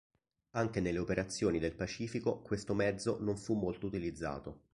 [0.53, 4.61] Anche nelle operazioni del Pacifico questo mezzo non fu molto utilizzato.